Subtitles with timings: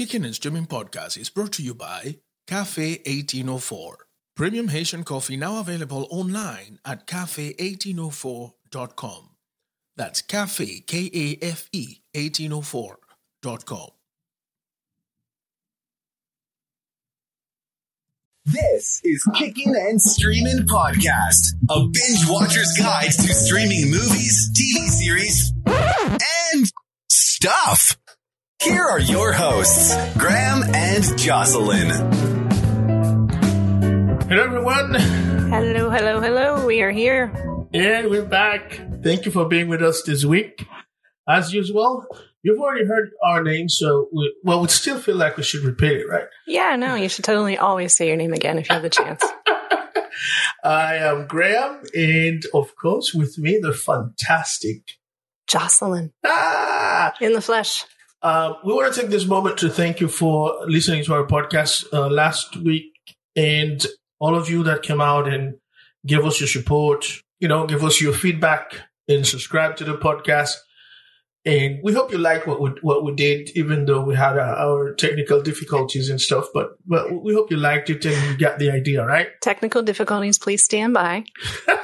[0.00, 4.06] Kicking and Streaming Podcast is brought to you by Kafe 1804.
[4.34, 9.28] Premium Haitian coffee now available online at kafe1804.com.
[9.98, 13.88] That's kafe, K A F E, 1804.com.
[18.46, 25.52] This is Kicking and Streaming Podcast, a binge watcher's guide to streaming movies, TV series,
[25.66, 26.72] and
[27.10, 27.99] stuff.
[28.62, 31.88] Here are your hosts, Graham and Jocelyn.
[34.28, 34.94] Hello, everyone.
[34.96, 36.66] Hello, hello, hello.
[36.66, 37.32] We are here.
[37.72, 38.78] And we're back.
[39.02, 40.66] Thank you for being with us this week.
[41.26, 42.04] As usual,
[42.42, 45.92] you've already heard our name, so we, well, we still feel like we should repeat
[45.92, 46.26] it, right?
[46.46, 49.24] Yeah, no, you should totally always say your name again if you have the chance.
[50.62, 54.82] I am Graham, and of course, with me, the fantastic
[55.46, 57.86] Jocelyn ah, in the flesh.
[58.22, 61.86] Uh, we want to take this moment to thank you for listening to our podcast
[61.92, 62.92] uh, last week
[63.34, 63.86] and
[64.18, 65.54] all of you that came out and
[66.06, 67.06] gave us your support,
[67.38, 68.76] you know, give us your feedback
[69.08, 70.56] and subscribe to the podcast.
[71.46, 74.56] And we hope you like what we, what we did, even though we had uh,
[74.58, 76.48] our technical difficulties and stuff.
[76.52, 79.28] But but we hope you liked it and you got the idea, right?
[79.40, 81.24] Technical difficulties, please stand by.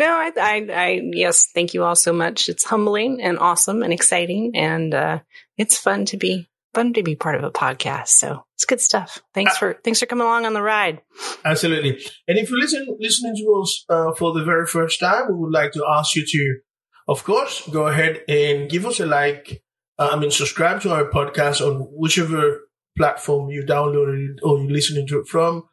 [0.00, 2.48] no, I, I, I, yes, thank you all so much.
[2.48, 5.20] It's humbling and awesome and exciting, and uh,
[5.58, 8.08] it's fun to be fun to be part of a podcast.
[8.08, 9.18] So it's good stuff.
[9.34, 11.02] Thanks for thanks for coming along on the ride.
[11.44, 12.02] Absolutely.
[12.26, 15.52] And if you're listening listening to us uh, for the very first time, we would
[15.52, 16.60] like to ask you to,
[17.06, 19.62] of course, go ahead and give us a like.
[19.98, 22.62] Uh, I mean, subscribe to our podcast on whichever
[22.96, 25.64] platform you downloaded or you're listening to it from.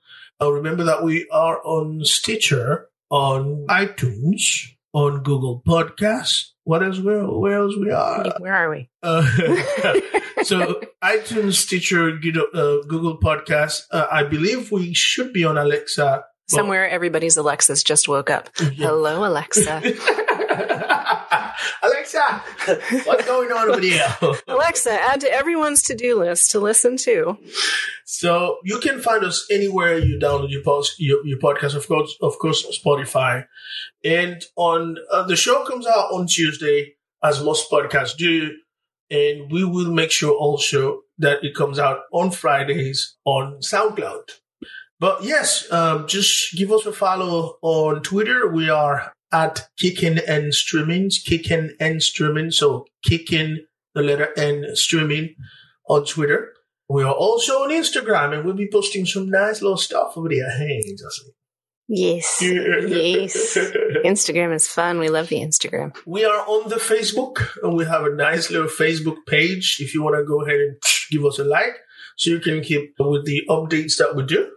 [0.42, 4.41] Uh, remember that we are on Stitcher, on iTunes,
[4.94, 6.52] on Google Podcasts.
[6.63, 7.00] What else?
[7.00, 8.33] Where, where else we are?
[8.39, 8.89] Where are we?
[9.02, 9.22] Uh,
[10.44, 13.83] so iTunes, Stitcher, uh, Google Podcasts.
[13.91, 16.25] Uh, I believe we should be on Alexa.
[16.49, 18.49] Somewhere everybody's Alexa's just woke up.
[18.59, 18.87] Yeah.
[18.87, 19.81] Hello, Alexa.
[21.81, 22.43] Alexa,
[23.05, 24.15] what's going on over there?
[24.47, 27.37] Alexa, add to everyone's to-do list to listen to.
[28.05, 32.15] So you can find us anywhere you download your post, your, your podcast, of course,
[32.21, 33.45] of course, Spotify.
[34.03, 38.51] And on uh, the show comes out on Tuesday, as most podcasts do,
[39.09, 44.29] and we will make sure also that it comes out on Fridays on SoundCloud.
[44.99, 48.47] But yes, um, just give us a follow on Twitter.
[48.51, 52.52] We are at Kicking and Streaming, Kicking and Streaming.
[52.52, 53.65] So Kicking
[53.98, 55.36] the letter N streaming
[55.89, 56.54] on Twitter.
[56.88, 60.49] We are also on Instagram and we'll be posting some nice little stuff over there.
[60.52, 61.33] Hey, Justin.
[61.89, 62.37] Yes.
[62.42, 63.58] yes.
[64.05, 64.99] Instagram is fun.
[64.99, 65.98] We love the Instagram.
[66.05, 70.04] We are on the Facebook and we have a nice little Facebook page if you
[70.04, 70.77] want to go ahead and
[71.11, 71.77] give us a like
[72.17, 74.52] so you can keep with the updates that we do.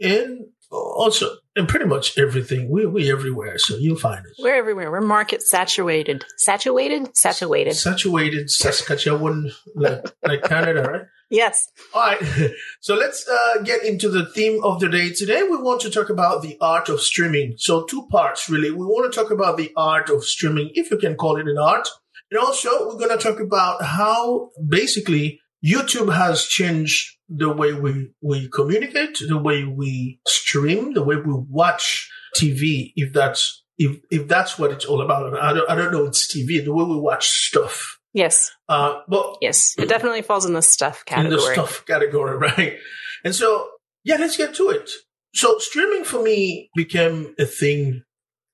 [0.00, 2.70] And also, and pretty much everything.
[2.70, 4.32] We we everywhere, so you'll find us.
[4.38, 4.90] We're everywhere.
[4.90, 6.24] We're market saturated.
[6.36, 7.16] Saturated?
[7.16, 7.74] Saturated.
[7.74, 11.02] Saturated Saskatchewan, like, like Canada, right?
[11.30, 11.68] Yes.
[11.94, 12.22] All right.
[12.80, 15.12] So let's uh, get into the theme of the day.
[15.12, 17.54] Today, we want to talk about the art of streaming.
[17.58, 18.70] So, two parts really.
[18.70, 21.58] We want to talk about the art of streaming, if you can call it an
[21.58, 21.88] art.
[22.30, 28.10] And also, we're going to talk about how basically YouTube has changed the way we,
[28.20, 34.26] we communicate, the way we stream, the way we watch TV, if that's, if, if
[34.28, 35.38] that's what it's all about.
[35.38, 37.98] I don't, I don't know it's TV, the way we watch stuff.
[38.12, 38.50] Yes.
[38.68, 39.74] Uh, but Yes.
[39.78, 41.34] It definitely falls in the stuff category.
[41.34, 42.76] in the stuff category, right?
[43.24, 43.68] And so,
[44.04, 44.90] yeah, let's get to it.
[45.34, 48.02] So streaming for me became a thing,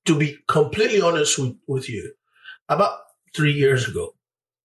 [0.05, 2.13] to be completely honest with, with you,
[2.69, 2.99] about
[3.35, 4.13] three years ago.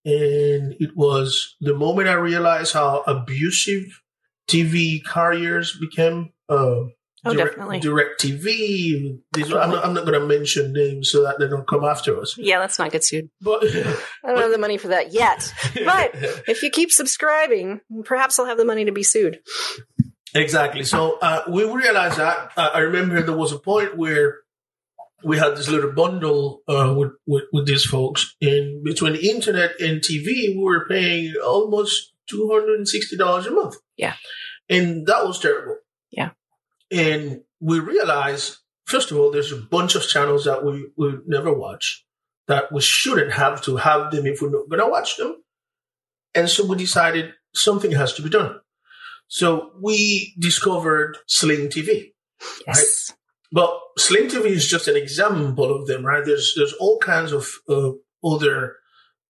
[0.05, 4.01] And it was the moment I realized how abusive
[4.49, 6.31] TV carriers became.
[6.49, 6.85] Uh,
[7.27, 7.81] Oh, direct, definitely.
[7.81, 9.19] DirecTV.
[9.33, 12.37] These, I'm not, not going to mention names so that they don't come after us.
[12.37, 13.31] Yeah, let's not get sued.
[13.41, 15.53] But I don't have the money for that yet.
[15.85, 16.11] But
[16.47, 19.41] if you keep subscribing, perhaps I'll have the money to be sued.
[20.35, 20.85] Exactly.
[20.85, 22.51] So uh, we realized that.
[22.57, 24.41] Uh, I remember there was a point where
[25.23, 29.81] we had this little bundle uh, with, with with these folks, and between the internet
[29.81, 33.77] and TV, we were paying almost two hundred and sixty dollars a month.
[33.97, 34.15] Yeah.
[34.69, 35.77] and that was terrible.
[36.11, 36.31] Yeah.
[36.91, 41.53] and we realized first of all, there's a bunch of channels that we we never
[41.53, 42.05] watch
[42.47, 45.43] that we shouldn't have to have them if we're not going to watch them,
[46.35, 48.61] and so we decided something has to be done.
[49.29, 52.13] So we discovered Sling TV.
[52.67, 53.13] Yes.
[53.53, 56.25] But Sling TV is just an example of them, right?
[56.25, 57.91] There's there's all kinds of uh,
[58.25, 58.77] other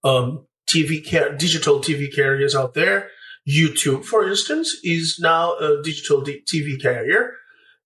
[0.03, 3.09] um, TV car- digital TV carriers out there,
[3.49, 7.33] YouTube, for instance, is now a digital d- TV carrier.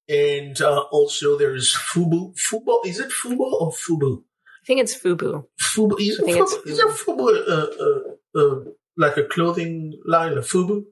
[0.08, 2.34] And uh, also there's Fubo.
[2.38, 4.22] Fubo, is it Fubo or Fubo?
[4.62, 5.46] I think it's Fubo.
[5.60, 8.64] Fubo is, I think it's Fubu, is it Fubu uh, uh, uh,
[8.96, 10.84] like a clothing line, a Fubu?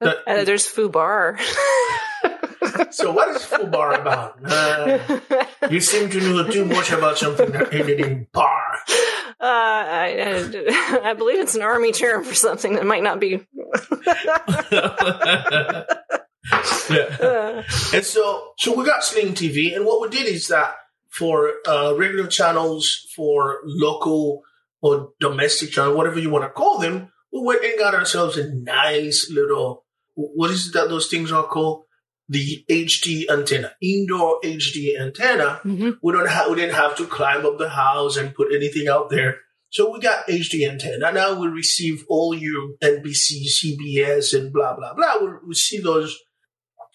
[0.00, 1.38] That- Uh, there's Fubar.
[2.90, 4.38] So what is Fubar about?
[4.52, 8.78] Uh, you seem to know too much about something that ended in bar.
[9.40, 10.44] Uh, I,
[11.02, 13.40] I, I believe it's an army term for something that might not be.
[16.90, 17.62] yeah.
[17.94, 20.74] And so, so we got Sling TV, and what we did is that
[21.10, 24.42] for uh, regular channels, for local
[24.80, 28.52] or domestic channel, whatever you want to call them, we went and got ourselves a
[28.52, 29.84] nice little.
[30.14, 31.84] What is it that those things are called?
[32.32, 35.60] The HD antenna, indoor HD antenna.
[35.64, 35.98] mhm.
[36.02, 39.10] We don't have, we didn't have to climb up the house and put anything out
[39.10, 39.32] there.
[39.76, 41.12] So we got HD antenna.
[41.12, 42.62] Now we receive all your
[42.92, 45.14] NBC, CBS, and blah blah blah.
[45.22, 46.18] We, we see those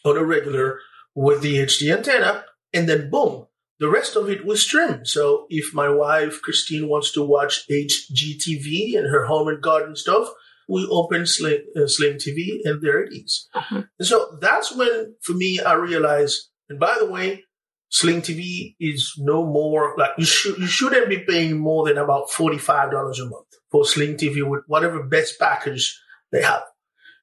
[0.05, 0.79] on a regular
[1.15, 2.31] with the HD antenna,
[2.75, 3.47] and then boom,
[3.79, 5.05] the rest of it was stream.
[5.05, 10.29] So if my wife Christine wants to watch HGTV and her home and garden stuff,
[10.67, 13.47] we open Sling, uh, Sling TV, and there it is.
[13.55, 13.87] Mhm.
[13.99, 16.49] And so that's when, for me, I realized.
[16.69, 17.43] And by the way,
[17.89, 22.29] Sling TV is no more like you should you shouldn't be paying more than about
[22.31, 25.97] forty five dollars a month for Sling TV with whatever best package
[26.31, 26.63] they have.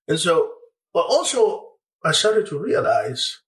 [0.09, 0.51] And so,
[0.95, 1.69] but also
[2.03, 3.41] I started to realize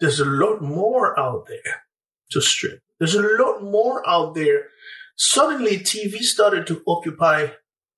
[0.00, 1.84] there's a lot more out there
[2.32, 2.78] to stream.
[2.98, 4.64] There's a lot more out there.
[5.16, 7.48] Suddenly, TV started to occupy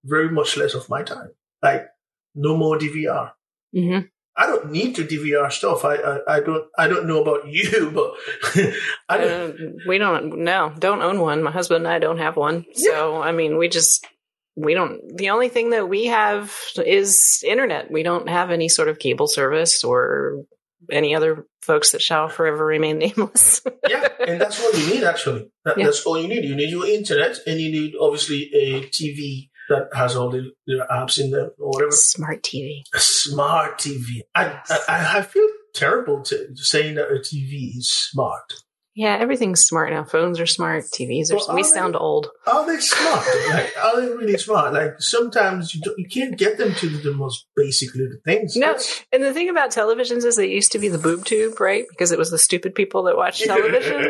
[0.04, 1.30] very much less of my time.
[1.62, 1.86] Like
[2.34, 3.32] no more DVR.
[3.74, 4.08] Mhm.
[4.36, 5.84] I don't need to DVR stuff.
[5.84, 8.14] I I, I don't I don't know about you, but
[9.08, 9.50] I don't.
[9.60, 13.20] Uh, we don't no don't own one my husband and i don't have one so
[13.20, 14.06] i mean we just
[14.56, 18.88] we don't the only thing that we have is internet we don't have any sort
[18.88, 20.44] of cable service or
[20.90, 25.50] any other folks that shall forever remain nameless yeah, and that's what you need actually.
[25.64, 25.86] That, Yeah.
[25.86, 26.44] That's all you need.
[26.44, 30.86] You need your internet, and you need obviously a TV that has all the, the
[30.90, 31.90] apps in there or whatever.
[31.92, 34.20] smart tv A smart TV.
[34.34, 38.54] I I, I feel terrible to saying that a TV is smart.
[38.94, 42.66] yeah everything's smart now phones are smart tvs are Well, we are sound old Are
[42.66, 43.24] they smart?
[43.50, 44.72] like, are they really smart?
[44.72, 48.56] Like sometimes you don't, you can't get them to the most basic little things.
[48.56, 51.60] No, That's- and the thing about televisions is they used to be the boob tube,
[51.60, 51.84] right?
[51.90, 54.00] Because it was the stupid people that watched television.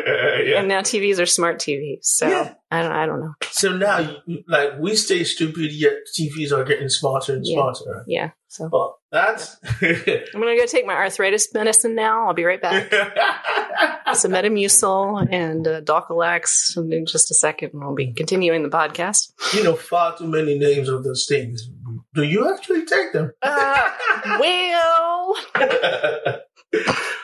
[0.47, 0.59] yeah.
[0.59, 1.99] And now TVs are smart TVs.
[2.03, 2.53] So Yeah.
[2.71, 3.33] I don't I don't know.
[3.49, 4.17] So now,
[4.47, 7.55] like we stay stupid, yet TVs are getting smarter and Yeah.
[7.73, 8.03] smarter.
[8.07, 8.29] Yeah.
[8.47, 9.57] So Well, that's.
[9.81, 12.27] I'm gonna go take my arthritis medicine now.
[12.27, 12.91] I'll be right back.
[14.13, 19.31] Some Metamucil and uh, Dulcolax in just a second, and we'll be continuing the podcast.
[19.53, 21.69] you know far too many names of those things.
[22.15, 23.31] Do you actually take them?
[23.41, 23.89] Uh,
[24.39, 25.35] well,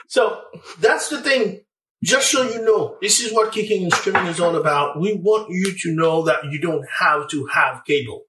[0.07, 0.41] so
[0.79, 1.61] that's the thing.
[2.05, 4.99] Just so you know, this is what kicking and streaming is all about.
[4.99, 8.21] We want you to know that you don't have to have cable.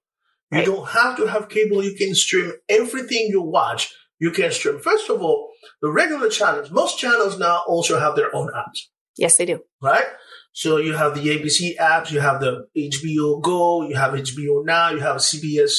[0.51, 0.65] You Right.
[0.65, 1.83] don't have to have cable.
[1.83, 3.93] You can stream everything you watch.
[4.19, 4.79] You can stream.
[4.79, 5.51] First of all,
[5.81, 8.79] the regular channels, most channels now also have their own apps,
[9.15, 9.59] yes, they do.
[9.81, 10.07] right?
[10.53, 14.89] So you have the ABC apps, you have the HBO Go, you have HBO Now,
[14.89, 15.73] you have CBS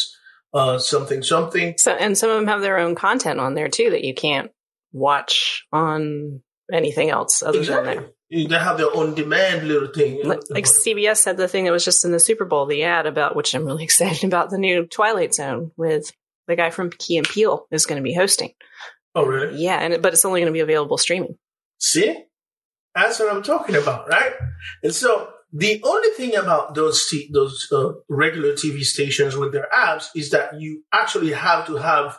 [0.55, 1.75] uh, something something.
[1.79, 4.51] So, and some of them have their own content on there too that you can't
[4.93, 7.95] watch on anything else other than Exactly.
[7.95, 8.49] that.
[8.51, 10.21] They have their on demand little thing.
[10.25, 13.07] Like like CBS had the thing that was just in the Super Bowl, the ad
[13.07, 16.13] about which I'm really excited about the new Twilight Zone with
[16.47, 18.53] the guy from Key and Peele is going to be hosting.
[19.15, 19.63] oh, really?
[19.63, 21.37] Yeah, and but it's only going to be available streaming.
[21.79, 22.25] See?
[22.95, 24.33] That's what I'm talking about, right?
[24.83, 29.69] And so the only thing about those t- those uh, regular TV stations with their
[29.75, 32.19] apps is that you actually have to have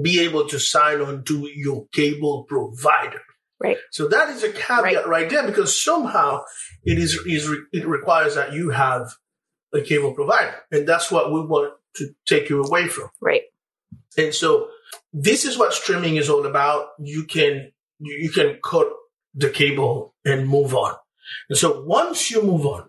[0.00, 3.20] be able to sign on to your cable provider.
[3.60, 3.76] Right.
[3.90, 6.42] So that is a caveat right, there because somehow
[6.84, 9.10] it is is re- it requires that you have
[9.74, 13.10] a cable provider, and that's what we want to take you away from.
[13.20, 13.42] Right.
[14.16, 14.68] And so
[15.12, 16.88] this is what streaming is all about.
[16.98, 18.88] You can you, you can cut
[19.34, 20.94] the cable and move on.
[21.48, 22.86] And so once you move on,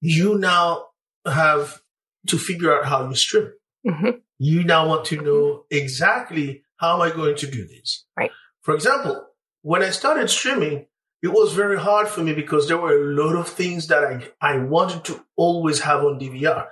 [0.00, 0.86] you now
[1.26, 1.80] have
[2.26, 3.52] to figure out how you stream.
[3.86, 8.04] hmm You now want to know exactly how am I going to do this.
[8.16, 8.30] Right.
[8.62, 9.27] For example,
[9.62, 10.86] when I started streaming,
[11.22, 14.28] it was very hard for me because there were a lot of things that I,
[14.40, 16.68] I wanted to always have on DVR.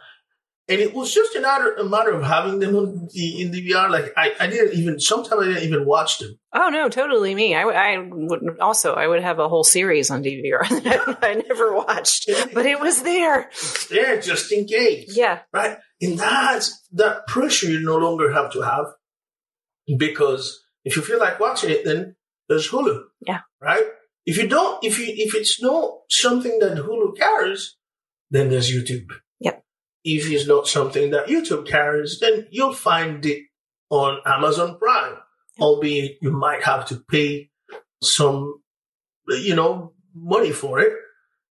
[0.68, 3.88] And it was just a matter, a matter of having them on the, in DVR.
[3.88, 6.38] Like I, I didn't even, sometimes I didn't even watch them.
[6.52, 7.54] Oh no, totally me.
[7.54, 11.34] I, w- I would also I would have a whole series on DVR that I
[11.34, 13.48] never watched, but it was there.
[13.90, 15.16] There, just in case.
[15.16, 15.40] Yeah.
[15.52, 15.78] Right.
[16.00, 18.86] And that's that pressure you no longer have to have
[19.98, 22.15] because if you feel like watching it, then
[22.48, 23.02] there's Hulu.
[23.26, 23.40] Yeah.
[23.60, 23.84] Right?
[24.24, 27.76] If you don't, if you, if it's not something that Hulu carries,
[28.30, 29.10] then there's YouTube.
[29.40, 29.64] Yep.
[30.04, 33.44] If it's not something that YouTube carries, then you'll find it
[33.90, 35.16] on Amazon Prime,
[35.60, 37.50] albeit you might have to pay
[38.02, 38.62] some,
[39.28, 40.92] you know, money for it,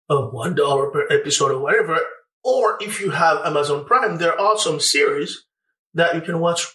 [0.09, 1.99] of one dollar per episode or whatever.
[2.43, 5.45] Or if you have Amazon Prime, there are some series
[5.93, 6.67] that you can watch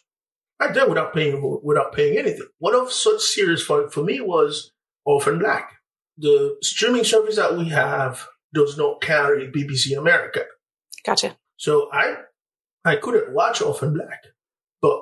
[0.61, 2.47] right did without paying without paying anything.
[2.59, 4.73] One of such series for for me was
[5.05, 5.73] Orphan Black.
[6.19, 10.45] The streaming service that we have does not carry BBC America,
[11.05, 11.37] Gotcha.
[11.57, 12.17] so I
[12.85, 14.25] I couldn't watch Orphan Black,
[14.83, 15.00] but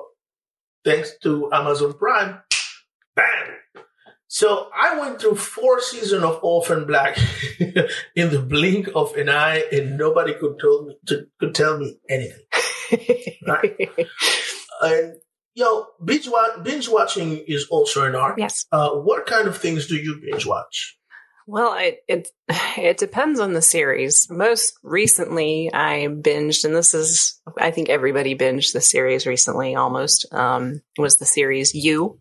[0.85, 2.39] thanks to Amazon Prime,
[3.15, 3.25] bam.
[4.31, 7.17] So I went through four seasons of Orphan Black
[8.15, 11.97] in the blink of an eye, and nobody could tell me to, could tell me
[12.07, 12.45] anything.
[14.81, 15.15] And
[15.59, 18.37] know, binge, wa- binge watching is also an art.
[18.37, 18.65] yes.
[18.71, 20.97] Uh, what kind of things do you binge watch?
[21.51, 22.27] Well, it, it
[22.77, 24.27] it depends on the series.
[24.29, 29.73] Most recently, I binged, and this is I think everybody binged the series recently.
[29.75, 32.19] Almost um, was the series You.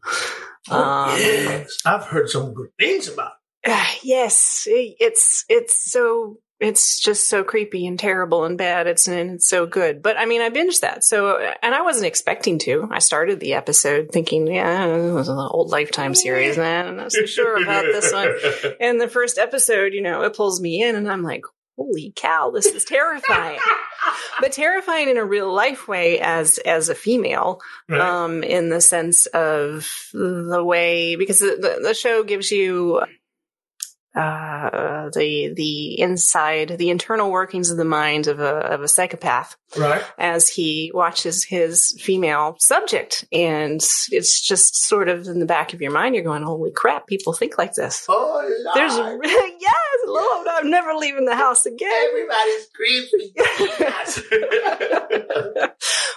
[0.71, 3.33] Um, yes, I've heard some good things about.
[4.03, 8.87] yes, it's it's so it's just so creepy and terrible and bad.
[8.87, 10.03] It's and it's so good.
[10.03, 11.05] But I mean, I binged that.
[11.05, 12.89] So and I wasn't expecting to.
[12.91, 16.87] I started the episode thinking, yeah, it was an old Lifetime series, man.
[16.89, 18.29] I'm not so sure about this one.
[18.81, 21.43] And the first episode, you know, it pulls me in, and I'm like,
[21.77, 23.59] holy cow, this is terrifying.
[24.41, 28.01] but terrifying in a real life way as as a female Right.
[28.01, 33.01] um, in the sense of the way because the, the, the show gives you
[34.15, 39.57] uh, the the inside the internal workings of the mind of a of a psychopath
[39.77, 40.03] right.
[40.19, 43.25] as he watches his female subject.
[43.33, 47.07] And it's just sort of in the back of your mind you're going holy crap
[47.07, 48.07] people think like this.
[48.09, 48.41] Oh,
[48.75, 48.97] there's
[49.61, 49.75] yes
[50.09, 53.33] lord i'm never leaving the house again everybody's creepy.
[53.37, 54.23] Yes.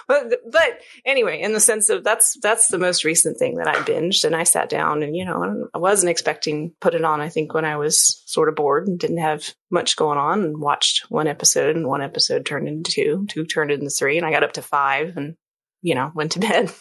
[0.08, 3.74] but but anyway, in the sense of that's that's the most recent thing that I
[3.76, 7.20] binged, and I sat down and you know I wasn't expecting put it on.
[7.20, 10.58] I think when I was sort of bored and didn't have much going on, and
[10.58, 14.30] watched one episode, and one episode turned into two, two turned into three, and I
[14.30, 15.36] got up to five, and
[15.82, 16.72] you know went to bed.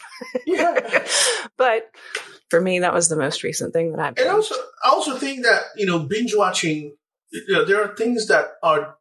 [0.45, 1.05] yeah.
[1.57, 1.89] but
[2.49, 4.17] for me, that was the most recent thing that I've.
[4.17, 6.95] And also, I also think that you know, binge watching.
[7.31, 8.97] You know, there are things that are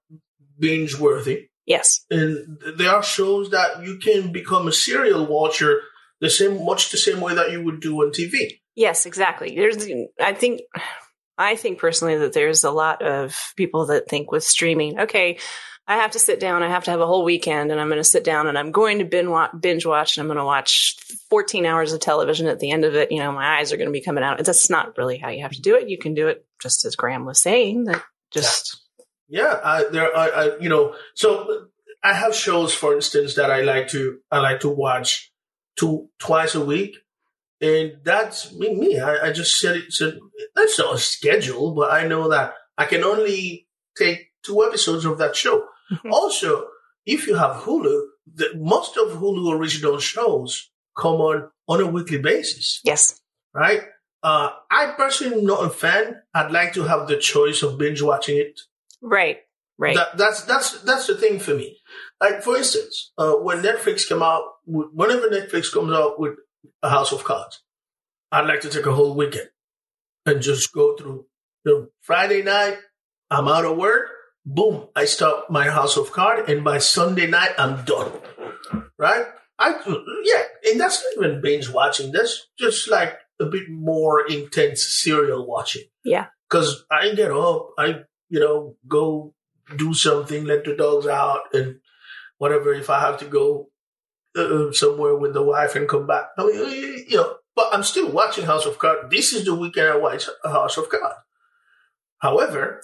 [0.58, 5.80] binge worthy, yes, and there are shows that you can become a serial watcher
[6.20, 8.60] the same, much the same way that you would do on TV.
[8.76, 9.56] Yes, exactly.
[9.56, 9.88] There's,
[10.20, 10.60] I think,
[11.36, 15.38] I think personally that there's a lot of people that think with streaming, okay,
[15.88, 17.98] I have to sit down, I have to have a whole weekend, and I'm going
[17.98, 20.96] to sit down and I'm going to binge watch, and I'm going to watch
[21.30, 22.46] 14 hours of television.
[22.46, 24.38] At the end of it, you know, my eyes are going to be coming out.
[24.44, 25.88] That's not really how you have to do it.
[25.88, 28.80] You can do it just as Graham was saying, that just,
[29.28, 31.66] Yeah, I, there are, I, you know, so
[32.02, 35.32] I have shows, for instance, that I like to, I like to watch
[35.78, 36.96] two, twice a week.
[37.60, 38.98] And that's me, me.
[38.98, 40.12] I, I just said it, so
[40.54, 43.68] that's not a schedule, but I know that I can only
[43.98, 45.66] take two episodes of that show.
[45.92, 46.10] Mhm.
[46.10, 46.68] Also,
[47.04, 48.02] if you have Hulu,
[48.34, 53.20] the, most of Hulu original shows come on on a weekly basis yes,
[53.54, 53.82] right?
[54.22, 56.16] Uh, I personally am not a fan.
[56.34, 58.60] I'd like to have the choice of binge watching it.
[59.00, 59.38] right,
[59.78, 59.96] right.
[59.96, 61.78] That, that's that's that's the thing for me.
[62.20, 66.34] Like for instance, uh, when Netflix came out, whenever Netflix comes out with
[66.82, 67.62] a House of Cards,
[68.30, 69.48] I'd like to take a whole weekend
[70.26, 71.26] and just go through.
[71.64, 72.78] You know, Friday night,
[73.30, 74.08] I'm out of work.
[74.46, 78.12] Boom, I start my House of Cards, and by Sunday night, I'm done.
[78.98, 79.26] Right?
[79.58, 79.74] I
[80.24, 82.12] yeah, and that's not even binge watching.
[82.12, 85.84] That's just like a bit more intense serial watching.
[86.04, 86.26] Yeah.
[86.48, 89.34] Because I get up, I you know go
[89.76, 91.80] do something, let the dogs out, and
[92.38, 92.74] whatever.
[92.74, 93.70] If I have to go
[94.36, 97.36] uh, somewhere with the wife and come back, I mean, you know.
[97.56, 99.10] But I'm still watching House of Cards.
[99.10, 101.16] This is the weekend I watch House of Cards.
[102.18, 102.82] However,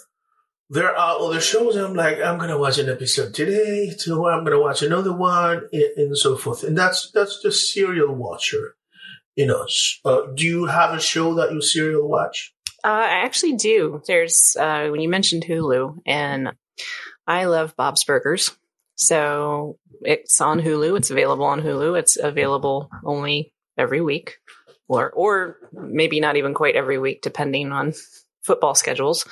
[0.70, 4.60] there are other shows I'm like, I'm gonna watch an episode today, tomorrow I'm gonna
[4.60, 6.64] watch another one, and, and so forth.
[6.64, 8.76] And that's that's the serial watcher
[9.36, 10.00] in us.
[10.04, 12.54] Uh, do you have a show that you serial watch?
[12.84, 14.02] Uh, I actually do.
[14.06, 16.52] There's uh, when you mentioned Hulu, and
[17.26, 18.56] I love Bob's Burgers,
[18.94, 20.96] so it's on Hulu.
[20.96, 21.98] It's available on Hulu.
[21.98, 24.36] It's available only every week,
[24.88, 27.92] or or maybe not even quite every week, depending on
[28.44, 29.26] football schedules.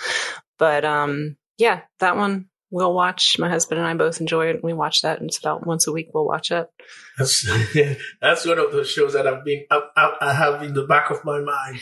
[0.58, 3.38] But um, yeah, that one we'll watch.
[3.38, 4.64] My husband and I both enjoy it.
[4.64, 6.08] We watch that, and it's about once a week.
[6.12, 6.68] We'll watch it.
[7.16, 7.48] That's
[8.20, 11.10] that's one of those shows that I've been I, I, I have in the back
[11.10, 11.78] of my mind.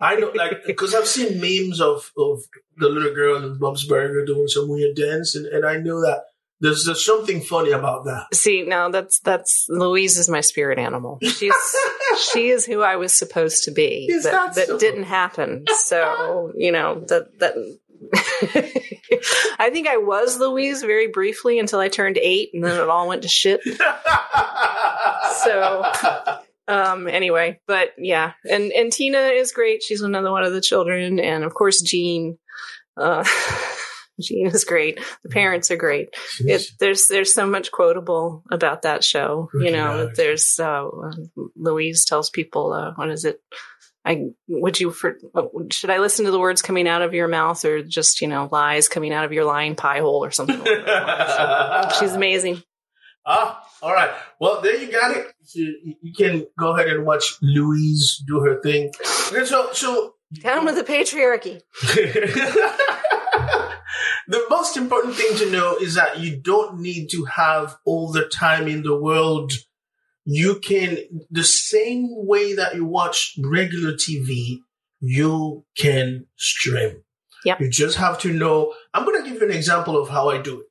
[0.00, 2.44] I know, like, because I've seen memes of of
[2.76, 6.22] the little girl in Bob's Burger doing some weird dance, and, and I know that
[6.60, 8.32] there's there's something funny about that.
[8.32, 11.18] See, now that's that's Louise is my spirit animal.
[11.20, 11.54] She's
[12.32, 14.06] she is who I was supposed to be.
[14.08, 14.78] Is that that that so?
[14.78, 15.64] didn't happen.
[15.68, 17.54] So you know that that.
[19.60, 23.08] I think I was Louise very briefly until I turned eight, and then it all
[23.08, 23.60] went to shit.
[25.44, 25.84] So,
[26.66, 29.82] um, anyway, but yeah, and and Tina is great.
[29.82, 32.38] She's another one of the children, and of course Jean.
[32.96, 33.24] Uh,
[34.20, 34.98] Jean is great.
[35.22, 36.08] The parents are great.
[36.40, 39.48] It, there's there's so much quotable about that show.
[39.54, 40.88] You know, there's uh,
[41.54, 43.40] Louise tells people, uh, what is it?
[44.08, 45.18] I would you for
[45.70, 48.48] should I listen to the words coming out of your mouth or just you know
[48.50, 50.64] lies coming out of your lying pie hole or something?
[50.64, 51.92] those.
[52.00, 52.62] She's amazing.
[53.26, 54.10] Ah, all right.
[54.40, 55.26] Well, there you got it.
[55.52, 58.90] You, you can go ahead and watch Louise do her thing.
[59.30, 61.60] Okay, so, so Down with the patriarchy.
[64.28, 68.24] the most important thing to know is that you don't need to have all the
[68.24, 69.52] time in the world.
[70.30, 70.98] You can,
[71.30, 74.58] the same way that you watch regular TV,
[75.00, 77.02] you can stream.
[77.46, 77.60] Yep.
[77.62, 78.74] You just have to know.
[78.92, 80.66] I'm going to give you an example of how I do it.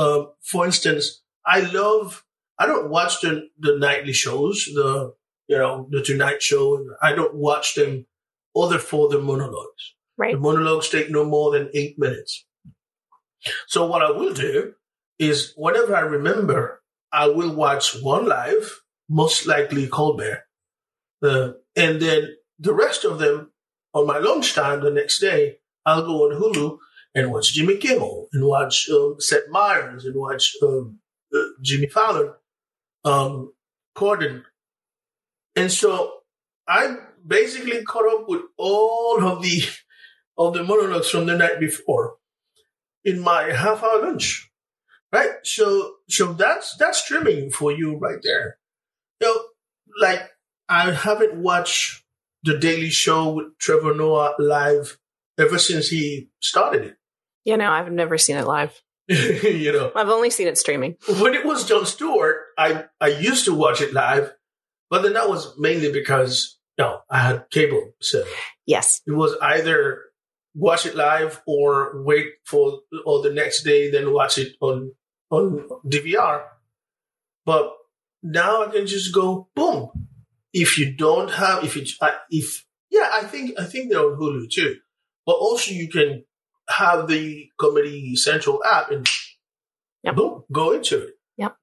[0.00, 2.24] Um, for instance, I love,
[2.58, 5.12] I don't watch the, the nightly shows, the,
[5.46, 6.82] you know, the Tonight Show.
[7.02, 8.06] I don't watch them
[8.56, 9.94] other for the monologues.
[10.16, 10.32] Right.
[10.32, 12.46] The monologues take no more than eight minutes.
[13.66, 14.72] So what I will do
[15.18, 16.80] is whenever I remember,
[17.12, 18.80] I will watch one live,
[19.12, 20.44] most likely Colbert,
[21.22, 23.50] uh, and then the rest of them
[23.92, 26.78] on my lunchtime the next day, I'll go on Hulu
[27.14, 30.98] and watch Jimmy Kimmel and watch um, Seth Meyers and watch um,
[31.34, 32.32] uh, Jimmy Fallon,
[33.04, 33.52] um,
[33.96, 34.44] Corden.
[35.54, 36.12] And so
[36.66, 39.62] I basically caught up with all of the
[40.38, 42.14] of the monologues from the night before
[43.04, 44.50] in my half hour lunch.
[45.12, 45.32] Right?
[45.42, 48.56] So so that's that's streaming for you right there.
[49.22, 49.42] You know,
[50.00, 50.20] like
[50.68, 52.04] I haven't watched
[52.42, 54.98] the Daily Show with Trevor Noah live
[55.38, 56.96] ever since he started it.
[57.44, 58.82] You know, I've never seen it live.
[59.08, 59.92] you know.
[59.94, 60.96] I've only seen it streaming.
[61.20, 64.32] when it was Jon Stewart, I, I used to watch it live,
[64.90, 67.92] but then that was mainly because no, I had cable.
[68.00, 68.24] So
[68.66, 69.02] Yes.
[69.06, 70.00] it was either
[70.54, 74.92] watch it live or wait for or the next day, then watch it on
[75.30, 76.42] on DVR.
[77.44, 77.72] But
[78.22, 79.90] now I can just go boom.
[80.52, 84.18] If you don't have, if you, I- if yeah, I think I think they're on
[84.18, 84.76] Hulu too.
[85.24, 86.24] But also you can
[86.68, 89.06] have the Comedy Central app and
[90.04, 90.16] Yep.
[90.16, 91.14] boom, go into it.
[91.36, 91.56] Yep.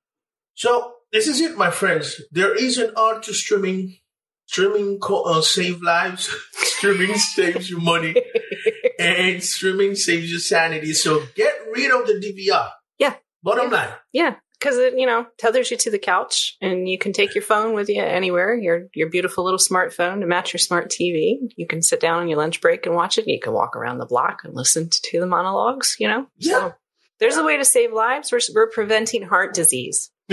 [0.56, 2.22] So this is it, my friends.
[2.32, 3.98] There is an art to streaming.
[4.48, 6.28] Streaming co- uh, save lives.
[6.54, 8.16] streaming saves you money,
[8.98, 10.94] and streaming saves you sanity.
[10.94, 12.70] So get rid of the DVR.
[12.98, 13.16] Yeah.
[13.44, 13.90] Bottom line.
[14.12, 17.42] Yeah, because it you know tethers you to the couch, and you can take your
[17.42, 18.54] phone with you anywhere.
[18.56, 21.38] Your your beautiful little smartphone to match your smart TV.
[21.56, 23.28] You can sit down on your lunch break and watch it.
[23.28, 25.96] You can walk around the block and listen to, to the monologues.
[26.00, 26.60] You know, Yeah.
[26.60, 26.74] so
[27.20, 28.32] there's a way to save lives.
[28.32, 30.12] We're we're preventing heart disease.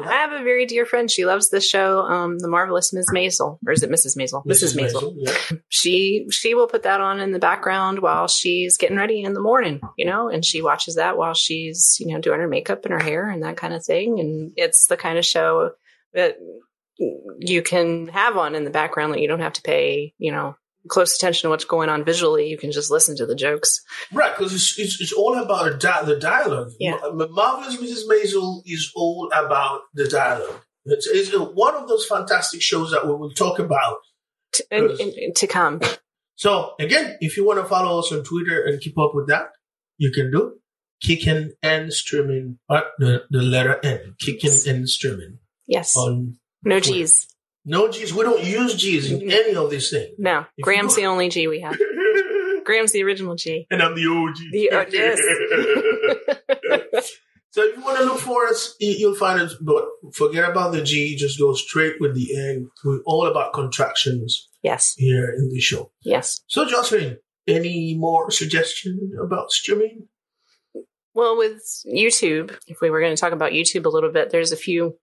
[0.00, 1.10] I have a very dear friend.
[1.10, 3.06] She loves the show, um, The Marvelous Ms.
[3.12, 4.16] Maisel, or is it Mrs.
[4.16, 4.44] Maisel?
[4.46, 4.76] Mrs.
[4.76, 5.14] Maisel.
[5.16, 5.58] Yeah.
[5.68, 9.40] she she will put that on in the background while she's getting ready in the
[9.40, 12.92] morning you know and she watches that while she's you know doing her makeup and
[12.92, 15.70] her hair and that kind of thing and it's the kind of show
[16.14, 16.36] that
[17.38, 20.54] you can have on in the background that you don't have to pay you know
[20.88, 23.80] close attention to what's going on visually you can just listen to the jokes
[24.12, 26.70] Right, because it's, it's, it's all about the, di- the dialogue.
[26.80, 26.98] Yeah.
[27.14, 28.06] Ma- Marvelous Mrs.
[28.08, 30.60] Maisel is all about the dialogue.
[30.84, 33.98] It's, it's one of those fantastic shows that we will talk about.
[34.54, 35.80] to, and, and- to come
[36.34, 39.50] So, again, if you want to follow us on Twitter and keep up with that,
[39.98, 40.54] you can do
[41.00, 46.98] Kicking and Streaming, uh, the, the letter N, Kicking and Streaming yes on no Twitter.
[47.04, 47.28] g's
[47.64, 48.12] No G's.
[48.12, 50.14] We don't use G's in any of these things.
[50.18, 51.78] no If graham's the only g we have
[52.64, 54.36] graham's the original g and I'm the OG.
[54.52, 55.18] The- oh, yes.
[57.50, 59.54] so if you want to look for us, you'll find us.
[59.60, 61.16] But forget about the G.
[61.16, 62.70] Just go straight with the N.
[62.84, 65.90] We're all about contractions yes here in the show.
[66.02, 70.08] yes So, Jocelyn, any more suggestion about streaming?
[71.14, 74.50] Well, with YouTube, if we were going to talk about YouTube a little bit, there's
[74.52, 74.96] a few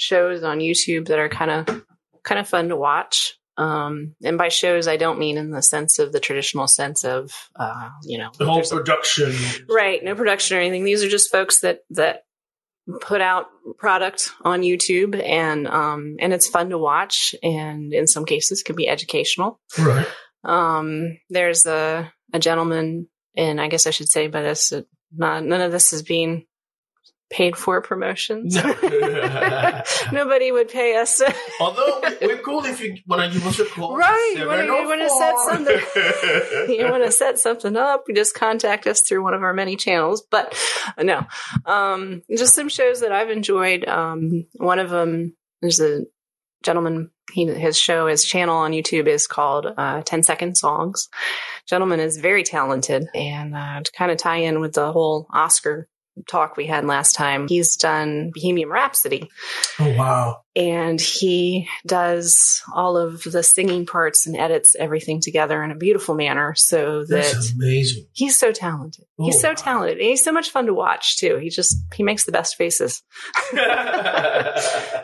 [0.00, 1.84] shows on YouTube that are kind of
[2.24, 3.36] kind of fun to watch.
[3.56, 7.30] Um, and by shows, I don't mean in the sense of the traditional sense of,
[7.56, 9.34] uh, you know, The whole production.
[9.68, 10.84] right, no production or anything.
[10.84, 12.22] These are just folks that that
[13.02, 18.24] put out product on YouTube, and um, and it's fun to watch, and in some
[18.24, 19.60] cases can be educational.
[19.78, 20.06] Right.
[20.42, 24.72] Um, there's a a gentleman, and I guess I should say by this,
[25.14, 26.46] not, none of this is being
[27.30, 28.56] paid for promotions.
[30.12, 31.22] Nobody would pay us.
[31.60, 33.96] Although we- we're cool if you want to give us a call.
[33.96, 36.02] Right, you wanna- you wanna set 704.
[36.12, 36.74] something.
[36.76, 39.76] you want to set something up, you just contact us through one of our many
[39.76, 40.22] channels.
[40.30, 40.54] But
[40.98, 41.26] uh, no,
[41.66, 43.86] um, just some shows that I've enjoyed.
[43.86, 46.00] Um, one of them, there's a
[46.62, 47.10] gentleman.
[47.32, 51.08] He, his show, his channel on YouTube is called uh, 10 Second Songs.
[51.68, 55.86] Gentleman is very talented, and uh, to kind of tie in with the whole Oscar
[56.28, 59.30] talk we had last time, he's done Bohemian Rhapsody.
[59.78, 60.42] Oh wow!
[60.56, 66.14] and he does all of the singing parts and edits everything together in a beautiful
[66.16, 68.06] manner so that That's amazing.
[68.12, 69.04] he's so talented.
[69.18, 69.54] He's Oh, so wow.
[69.54, 69.98] talented.
[69.98, 71.36] And he's so much fun to watch too.
[71.36, 73.02] He just he makes the best faces.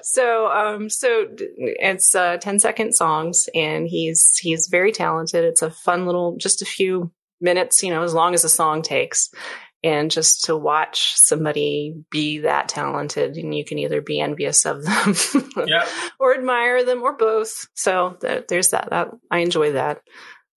[0.02, 1.26] So um so
[1.58, 5.44] it's uh 10 second songs and he's he's very talented.
[5.44, 8.80] It's a fun little just a few minutes you know as long as the song
[8.80, 9.28] takes
[9.82, 14.84] and just to watch somebody be that talented and you can either be envious of
[14.84, 15.14] them
[15.66, 15.86] yeah.
[16.18, 20.00] or admire them or both so th- there's that that i enjoy that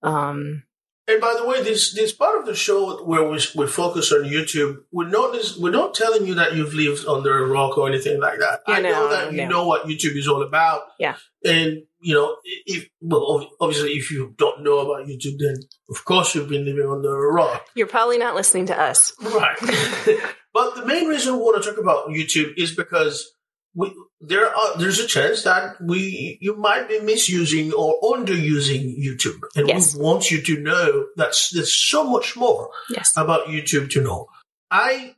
[0.03, 0.63] um
[1.09, 4.29] And by the way, this this part of the show where we we focus on
[4.29, 7.89] YouTube, we're not this, we're not telling you that you've lived under a rock or
[7.89, 8.61] anything like that.
[8.67, 9.49] I know no, that you no.
[9.49, 10.83] know what YouTube is all about.
[10.99, 11.15] Yeah.
[11.43, 15.55] And you know, if well, obviously, if you don't know about YouTube, then
[15.89, 17.65] of course you've been living under a rock.
[17.75, 19.57] you're probably not listening to us Right.
[20.53, 23.31] but the main reason we want to talk about YouTube is because
[23.75, 29.41] we, there are there's a chance that we you might be misusing or underusing YouTube,
[29.55, 29.95] and Yes.
[29.95, 34.27] we want you to know that there's so much more yes about YouTube to know.
[34.71, 35.15] I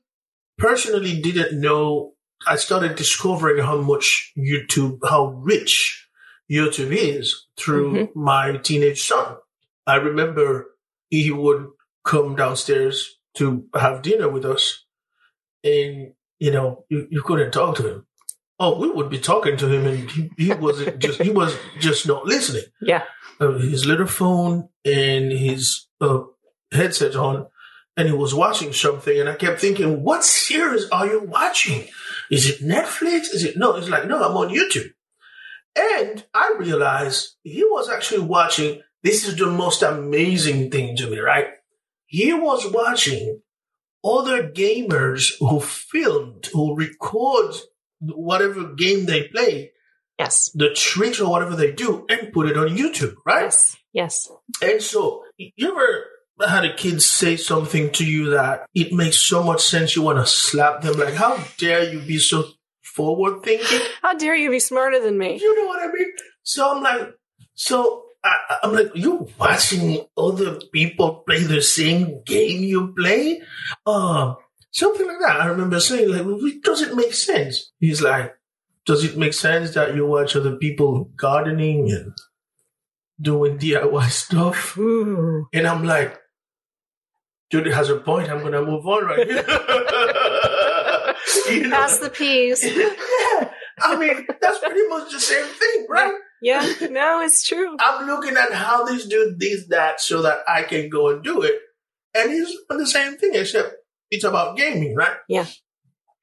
[0.57, 2.13] personally didn't know.
[2.47, 6.00] I started discovering how much YouTube, how rich
[6.51, 9.37] YouTube is through my teenage son.
[9.87, 10.67] I remember
[11.09, 11.67] he would
[12.03, 14.85] come downstairs to have dinner with us,
[15.63, 18.05] and you know, you, you couldn't talk to him.
[18.59, 22.05] Oh, we would be talking to him, and he, he wasn't just he was just
[22.05, 23.03] not listening yeah
[23.41, 26.21] uh, his little phone and his uh,
[26.71, 27.47] headset on,
[27.97, 29.19] and he was watching something.
[29.19, 31.87] And I kept thinking, "What series are you watching?
[32.29, 33.33] Is it Netflix?
[33.33, 34.91] Is it no?" It's like, "No, I'm on YouTube."
[35.75, 38.81] And I realized he was actually watching.
[39.03, 41.47] This is the most amazing thing to me, right?
[42.05, 43.41] He was watching
[44.03, 47.55] other gamers who filmed, who record
[47.99, 49.71] whatever game they play,
[50.19, 53.43] yes the tricks or whatever they do, and put it on YouTube, right?
[53.43, 54.27] yes yes
[54.61, 59.43] And so, you ever had a kid say something to you that it makes so
[59.43, 60.97] much sense you want to slap them?
[60.97, 62.45] Like, how dare you be so
[62.95, 63.79] forward thinking?
[64.01, 66.11] how dare you be smarter than me You know what I mean?
[66.43, 67.13] So I'm like,
[67.53, 73.41] so I, I'm like, you watching other people play the same game you play?
[73.85, 74.35] Um,
[74.71, 75.41] something like that.
[75.41, 77.71] I remember saying, like, well, it doesn't make sense.
[77.79, 78.35] He's like,
[78.85, 82.13] does it make sense that you watch other people gardening and
[83.19, 84.77] doing DIY stuff?
[84.77, 85.47] Ooh.
[85.53, 86.17] And I'm like,
[87.51, 88.29] Judy has a point.
[88.29, 89.43] I'm going to move on right here.
[91.49, 91.75] You know?
[91.75, 93.49] pass the peas yeah.
[93.83, 96.13] I mean, that's pretty much the same thing, right?
[96.41, 100.63] yeah no it's true I'm looking at how this dude did that so that I
[100.63, 101.55] can go and do it.
[102.13, 103.73] And he's doing the same thing, except
[104.09, 105.15] it's about gaming, right?
[105.29, 105.45] Yeah.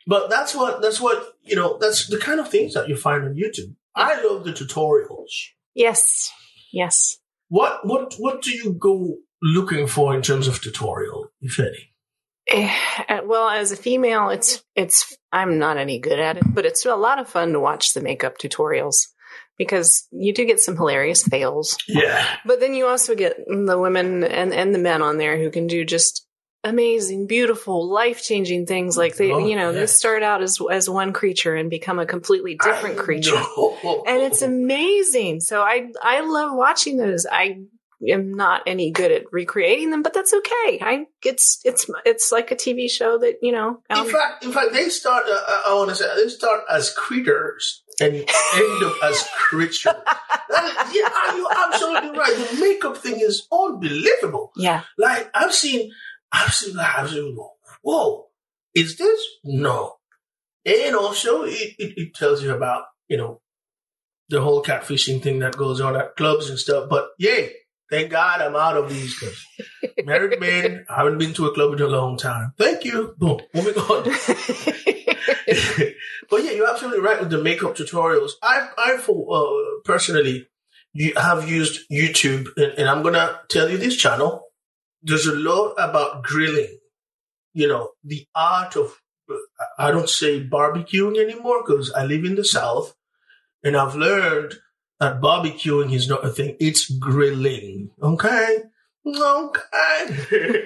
[0.06, 3.24] But that's what, that's what, you know, that's the kind of things that you find
[3.24, 3.74] on YouTube.
[3.94, 5.30] I love the tutorials.
[5.74, 6.30] yes
[6.72, 7.18] yes
[7.48, 11.92] What, what, what do you go looking for in terms of tutorial, if any?
[13.08, 16.84] Eh, well as a female it's it's i'm not any good at it but it's
[16.87, 18.96] a lot of fun to watch the makeup tutorials
[19.58, 22.24] because you do get some hilarious fails Yeah.
[22.46, 25.66] but then you also get the women and and the men on there who can
[25.66, 26.26] do just
[26.64, 29.80] amazing beautiful life-changing things like they Oh, you know yeah.
[29.80, 34.04] they start out as as one creature and become a completely different I creature know.
[34.06, 35.40] and it's amazing.
[35.40, 37.26] So I I love watching those.
[37.30, 37.61] I
[38.06, 40.78] am not any good at recreating them, but that's okay.
[40.80, 43.80] I it's it's it's like a TV show that you know.
[43.90, 45.24] In um, fact, in fact, they start.
[45.26, 49.84] Uh, I- I want to say they start as critters and end up as creatures.
[50.50, 52.34] That yeah, you're absolutely right.
[52.34, 54.52] The makeup thing is unbelievable.
[54.56, 55.90] yeah, Like I've seen,
[56.32, 57.37] I've seen, I've seen.
[57.82, 58.26] Whoa,
[58.74, 59.96] is this no?
[60.64, 63.40] And also, it, it, it tells you about you know
[64.30, 66.88] the whole catfishing thing that goes on at clubs and stuff.
[66.88, 67.52] But yay,
[67.90, 69.18] thank God I'm out of these.
[69.18, 69.44] 'cause
[70.05, 72.53] married man, I haven't been to a club in a long time.
[72.59, 73.14] Thank you.
[73.18, 73.40] Boom.
[73.55, 74.05] Moving on.
[76.31, 78.33] but yeah, you're absolutely right with the makeup tutorials.
[78.42, 80.48] I, I for uh, personally,
[80.92, 84.44] you have used YouTube, and, and I'm gonna tell you this channel.
[85.03, 86.79] There's a lot about grilling.
[87.55, 89.01] You know, the art of.
[89.79, 92.94] I don't say barbecuing anymore because I live in the South,
[93.62, 94.55] and I've learned
[95.00, 96.56] that barbecuing is not a thing.
[96.61, 97.90] It's grilling.
[98.02, 98.58] Okay.
[99.06, 100.64] Okay.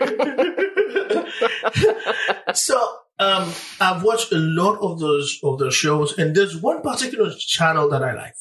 [2.54, 7.32] so um, I've watched a lot of those of those shows, and there's one particular
[7.38, 8.34] channel that I like.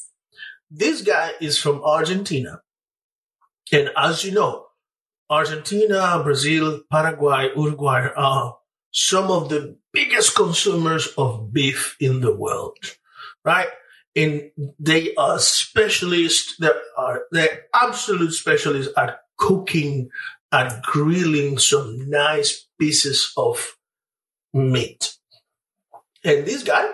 [0.70, 2.62] This guy is from Argentina,
[3.72, 4.68] and as you know,
[5.30, 8.58] Argentina, Brazil, Paraguay, Uruguay are
[8.92, 12.78] some of the biggest consumers of beef in the world,
[13.46, 13.70] right?
[14.16, 16.58] And they are specialists.
[16.58, 20.10] They are they're absolute specialists at cooking,
[20.52, 23.78] at grilling some nice pieces of
[24.54, 25.16] meat.
[26.24, 26.88] And this guy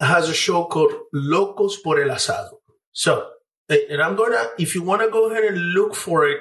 [0.00, 2.58] has a show called Locos por el Asado.
[2.92, 3.28] So,
[3.68, 6.40] eh, and I'm gonna, if you want to go ahead and look for it,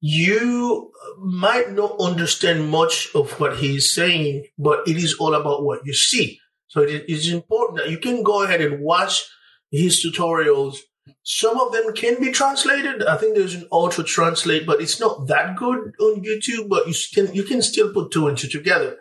[0.00, 5.86] you might not understand much of what he's saying, but it is all about what
[5.86, 6.40] you see.
[6.72, 9.28] So it is important that you can go ahead and watch
[9.70, 10.78] his tutorials.
[11.22, 13.04] Some of them can be translated.
[13.04, 16.94] I think there's an auto translate, but it's not that good on YouTube, but you
[17.12, 18.96] can, you can still put two and two together.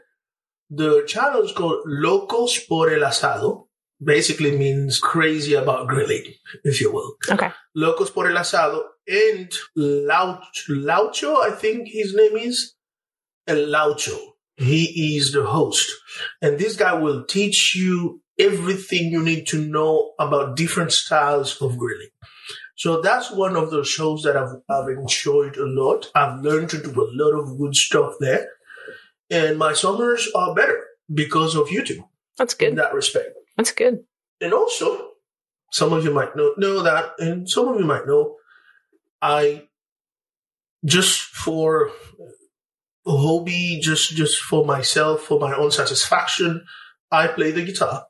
[0.70, 3.68] The channel is called Locos por el Asado.
[4.04, 6.34] Basically means crazy about grilling,
[6.66, 7.16] if you will.
[7.30, 7.52] okay.
[7.74, 12.74] Locos por el Asado and Laucho, Laucho, I think his name is
[13.48, 14.31] El Laucho.
[14.58, 15.92] He is the host.
[16.42, 21.78] And this guy will teach you everything you need to know about different styles of
[21.78, 22.10] grilling.
[22.76, 26.12] So that's one of the shows that I've, I've enjoyed a lot.
[26.16, 28.48] I've learned to do a lot of good stuff there.
[29.30, 30.84] And my summers are better
[31.14, 32.04] because of YouTube
[32.38, 32.70] That's good.
[32.70, 33.30] in that respect.
[33.56, 34.00] That's good.
[34.42, 35.10] And also,
[35.72, 38.38] some of you might know, know that, and some of you might know,
[39.22, 39.68] I
[40.84, 41.92] just for
[43.06, 46.66] hobby, just just for myself, for my own satisfaction,
[47.12, 48.06] I play the guitar.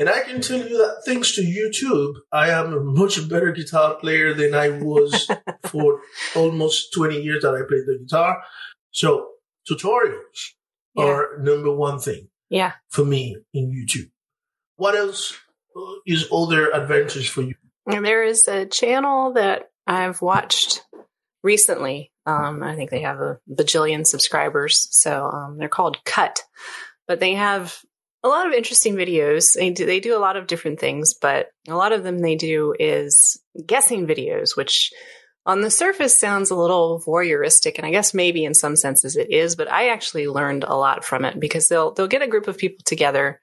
[0.00, 3.96] And I can tell you that thanks to YouTube, I am a much better guitar
[3.96, 5.28] player than I was
[5.66, 6.00] for
[6.36, 8.40] almost 20 years that I played the guitar.
[8.92, 9.26] So
[9.68, 10.52] tutorials
[10.94, 11.04] Yeah.
[11.04, 12.74] are number one thing Yeah.
[12.90, 14.10] for me in YouTube.
[14.76, 15.34] What else
[15.76, 17.56] uh, is other advantage for you?
[17.86, 20.84] And there is a channel that I've watched
[21.42, 22.12] recently.
[22.26, 24.88] Um, I think they have a bajillion subscribers.
[24.90, 26.42] So um, they're called Cut,
[27.06, 27.78] but they have
[28.22, 29.54] a lot of interesting videos.
[29.54, 32.36] They do, they do a lot of different things, but a lot of them they
[32.36, 34.92] do is guessing videos, which
[35.46, 39.30] on the surface sounds a little voyeuristic, and I guess maybe in some senses it
[39.30, 39.56] is.
[39.56, 42.58] But I actually learned a lot from it because they'll they'll get a group of
[42.58, 43.40] people together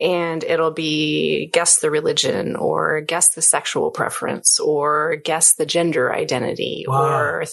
[0.00, 6.12] and it'll be guess the religion or guess the sexual preference or guess the gender
[6.12, 7.02] identity Wow.
[7.04, 7.44] or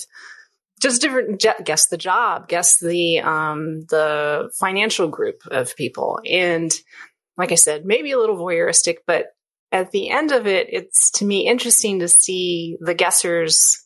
[0.79, 6.71] just different guess the job guess the um the financial group of people and
[7.37, 9.27] like i said maybe a little voyeuristic but
[9.71, 13.80] at the end of it it's to me interesting to see the guessers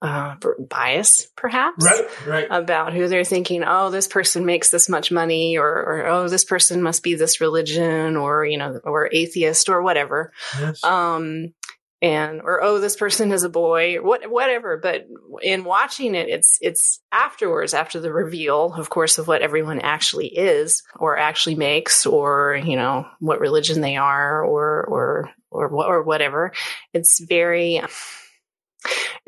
[0.00, 2.46] uh, bias perhaps Right, right.
[2.50, 6.44] about who they're thinking, oh, this person makes this much money, or, or oh, this
[6.44, 10.32] person must be this religion, or you know, or atheist, or whatever.
[10.58, 10.84] yes.
[10.84, 11.52] Um,
[12.00, 14.76] and or oh, this person is a boy, what, whatever.
[14.76, 15.08] But
[15.42, 20.28] in watching it, it's it's afterwards, after the reveal, of course, of what everyone actually
[20.28, 26.02] is, or actually makes, or you know, what religion they are, or or or or
[26.04, 26.52] whatever.
[26.94, 27.82] It's very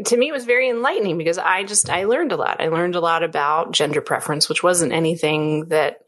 [0.05, 2.61] to me it was very enlightening because i just i learned a lot.
[2.61, 5.99] I learned a lot about gender preference which wasn't anything that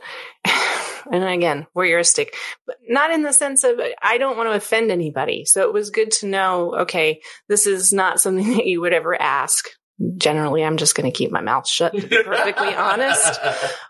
[1.13, 2.31] and again voyeuristic
[2.67, 5.45] but not in the sense of i don't want to offend anybody.
[5.45, 9.21] So it was good to know okay this is not something that you would ever
[9.21, 9.69] ask
[10.17, 13.41] generally i'm just going to keep my mouth shut to be perfectly honest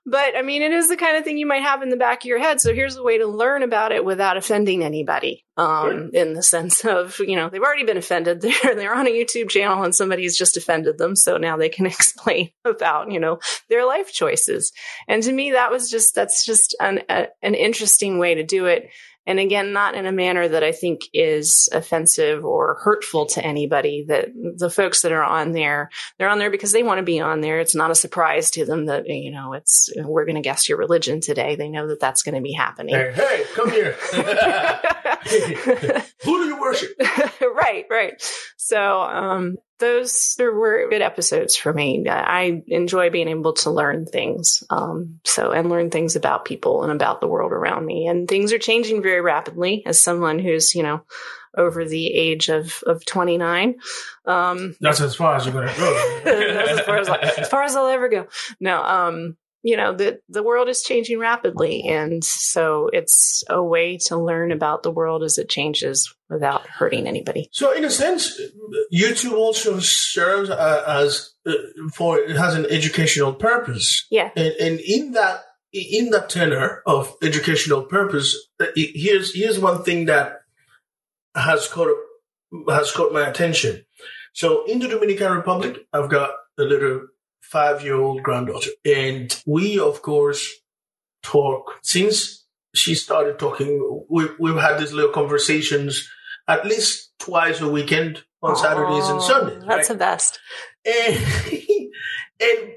[0.05, 2.23] but I mean, it is the kind of thing you might have in the back
[2.23, 2.61] of your head.
[2.61, 5.45] So here's a way to learn about it without offending anybody.
[5.57, 8.41] Um, in the sense of, you know, they've already been offended.
[8.63, 11.15] They're, they're on a YouTube channel and somebody's just offended them.
[11.15, 14.73] So now they can explain about, you know, their life choices.
[15.09, 18.67] And to me, that was just, that's just an, a, an interesting way to do
[18.67, 18.89] it.
[19.27, 24.05] And again, not in a manner that I think is offensive or hurtful to anybody
[24.09, 27.21] that the folks that are on there, they're on there because they want to be
[27.21, 27.61] on there.
[27.61, 30.79] It's not a surprise to them that, you know, it's, we're going to guess your
[30.79, 31.57] religion today.
[31.57, 32.95] They know that that's going to be happening.
[32.95, 33.97] hey, hey, come here.
[36.25, 36.91] Who do you worship.
[37.55, 38.15] right, right.
[38.57, 42.09] So, um, those were good episodes for me.
[42.09, 44.63] I enjoy being able to learn things.
[44.71, 48.07] Um, so, and learn things about people and about the world around me.
[48.07, 51.03] And things are changing very rapidly as someone who's, you know,
[51.57, 53.75] over the age of, of 29.
[54.25, 56.21] Um, That's as far as you're going to go.
[56.25, 58.29] that's as far as, as far as I'll ever go.
[58.61, 61.85] No, um, you know, the, the world is changing rapidly.
[61.85, 67.07] And so it's a way to learn about the world as it changes without hurting
[67.07, 67.49] anybody.
[67.53, 68.41] So, in a sense,
[68.93, 71.53] YouTube also serves uh, as uh,
[71.95, 74.31] for it has an educational purpose, Yeah.
[74.37, 80.07] and, and in that in that tenor of educational purpose, uh, here's here's one thing
[80.07, 80.43] that
[81.35, 81.89] has caught
[82.69, 83.85] has caught my attention.
[84.35, 87.09] So, in the Dominican Republic, I've got a little
[87.43, 90.49] five year old granddaughter, and we, of course,
[91.23, 94.05] talk since she started talking.
[94.09, 96.09] We, we've had these little conversations
[96.49, 99.63] at least twice a weekend on Saturdays and Sundays.
[99.67, 99.89] That's right?
[99.89, 100.41] the best.
[100.85, 101.91] and,
[102.41, 102.73] and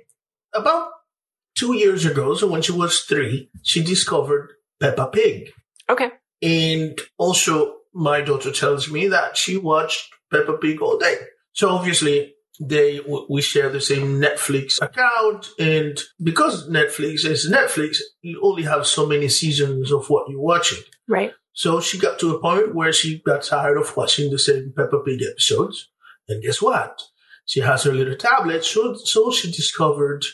[0.54, 0.90] about
[1.56, 5.52] two years ago, so when she was three, she discovered Peppa Pig.
[5.90, 6.12] Okay.
[6.42, 11.18] And also, my daughter tells me that she watched Peppa Pig all day.
[11.54, 18.40] So obviously, they we share the same Netflix account, and because Netflix is Netflix, you
[18.44, 20.80] only have so many seasons of what you're watching.
[21.08, 21.34] Right.
[21.54, 25.00] So she got to a point where she got tired of watching the same Peppa
[25.06, 25.90] Pig episodes.
[26.28, 27.02] And guess what?
[27.46, 30.26] She has her little tablet, so, so she discovered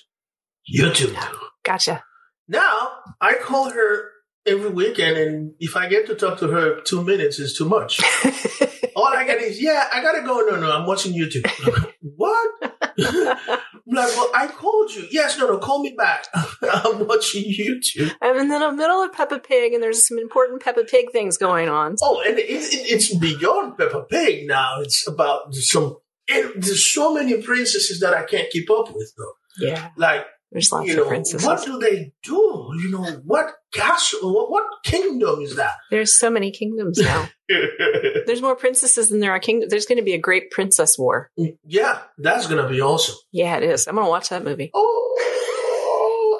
[0.73, 1.15] YouTube.
[1.63, 2.03] Gotcha.
[2.47, 4.10] Now, I call her
[4.45, 7.99] every weekend, and if I get to talk to her two minutes is too much.
[8.95, 10.41] All I get is, yeah, I gotta go.
[10.41, 11.49] No, no, I'm watching YouTube.
[12.01, 12.51] what?
[12.61, 15.07] I'm like, well, I called you.
[15.11, 16.25] Yes, no, no, call me back.
[16.61, 18.13] I'm watching YouTube.
[18.21, 21.69] I'm in the middle of Peppa Pig, and there's some important Peppa Pig things going
[21.69, 21.95] on.
[22.01, 24.81] Oh, and it, it, it's beyond Peppa Pig now.
[24.81, 25.97] It's about some.
[26.29, 29.65] And there's so many princesses that I can't keep up with, though.
[29.65, 29.89] Yeah.
[29.97, 31.45] Like, There's lots you of know, princesses.
[31.47, 32.71] what do they do?
[32.75, 34.33] You know, what castle?
[34.33, 35.75] What, what kingdom is that?
[35.91, 37.29] There's so many kingdoms now.
[37.47, 39.71] There's more princesses than there are kingdoms.
[39.71, 41.29] There's going to be a great princess war.
[41.39, 43.15] Mm, yeah, that's gonna be awesome.
[43.31, 43.87] Yeah, it is.
[43.87, 44.71] I'm going to watch that movie.
[44.73, 45.50] Oh,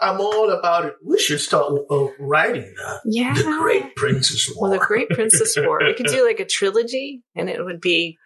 [0.01, 0.95] I'm all about it.
[1.05, 3.01] We should start uh, writing that.
[3.05, 3.33] Yeah.
[3.33, 4.69] The Great Princess War.
[4.69, 5.79] Well, the Great Princess War.
[5.83, 8.17] We could do like a trilogy, and it would be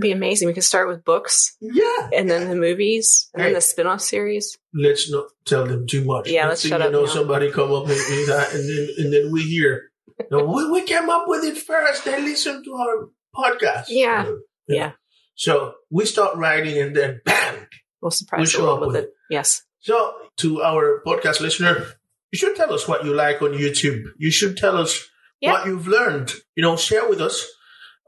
[0.00, 0.46] be amazing.
[0.46, 2.08] We could start with books, yeah.
[2.12, 4.56] and then the movies, and then the spin-off series.
[4.72, 6.28] Let's not tell them too much.
[6.28, 7.12] Yeah, let's thing shut you up know now.
[7.12, 9.90] somebody come up with, that, and then and then we hear.
[10.30, 12.04] No, we, we came up with it first.
[12.04, 13.86] They listen to our podcast.
[13.88, 14.30] Yeah.
[14.68, 14.92] Yeah.
[15.34, 17.66] So we start writing, and then bam.
[18.00, 19.10] We'll We surprise the show world up with with it.
[19.30, 19.62] Yes.
[19.84, 21.86] So to our podcast listener,
[22.32, 24.02] you should tell us what you like on YouTube.
[24.18, 25.06] You should tell us
[25.42, 25.52] Yeah.
[25.52, 26.32] what you've learned.
[26.56, 27.46] You know, share with us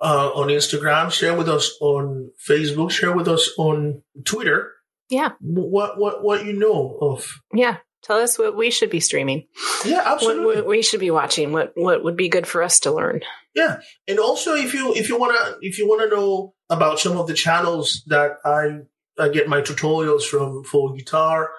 [0.01, 4.73] uh, on Instagram, share with us on Facebook, share with us on Twitter.
[5.11, 5.33] Yeah.
[5.41, 7.29] What what what you know of?
[7.53, 7.77] Yeah.
[8.03, 9.47] Tell us what we should be streaming.
[9.85, 10.57] Yeah, What, absolutely.
[10.57, 11.53] what we should be watching.
[11.53, 13.21] What what would be good for us to learn.
[13.55, 17.27] Yeah, and also if you if you wanna if you wanna know about some of
[17.27, 18.81] the channels that I
[19.19, 21.51] I get my tutorials from for guitar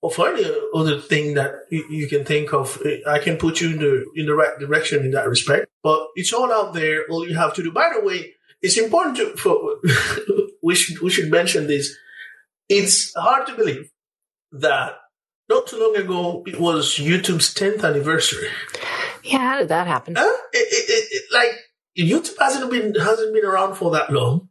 [0.00, 3.78] or for any other thing that you, can think of, I can put you in
[3.78, 5.66] the in the right direction in that respect.
[5.82, 7.04] But it's all out there.
[7.10, 7.72] All you have to do.
[7.72, 8.32] By the way,
[8.62, 9.76] it's important to for
[10.62, 11.96] we should we should mention this.
[12.68, 13.90] It's hard to believe
[14.52, 14.96] that
[15.48, 18.48] not too long ago it was YouTube's 10th anniversary.
[19.24, 19.38] Yeah.
[19.38, 20.14] How did that happen?
[20.16, 20.20] It,
[20.52, 21.50] it, it- like
[21.98, 24.48] YouTube hasn't been hasn't been around for that long,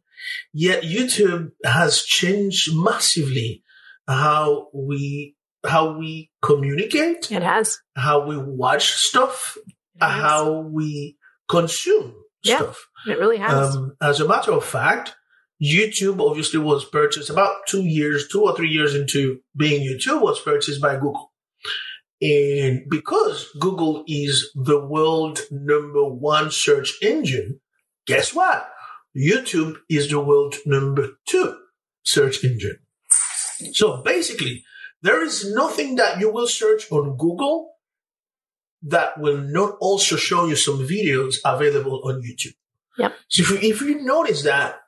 [0.52, 3.62] yet YouTube has changed massively
[4.06, 5.34] how we
[5.66, 7.78] how we communicate, It has.
[7.96, 9.56] how we watch stuff,
[10.00, 11.16] how we
[11.48, 12.58] consume Yeah.
[12.58, 12.86] stuff.
[13.06, 13.76] it really has.
[13.76, 15.14] Um, as a matter of fact,
[15.62, 20.40] YouTube obviously was purchased about two years, two or three years into being YouTube, was
[20.40, 21.32] purchased by Google.
[22.20, 27.60] And because Google is the world number one search engine,
[28.06, 28.68] guess what?
[29.16, 31.56] YouTube is the world number two
[32.04, 32.78] search engine.
[33.72, 34.64] So basically,
[35.02, 37.70] there is nothing that you will search on Google
[38.82, 42.54] that will not also show you some videos available on YouTube.
[42.96, 43.14] Yep.
[43.28, 44.80] So if you, if you notice that,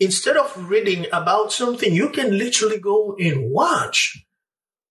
[0.00, 4.24] instead of reading about something, you can literally go and watch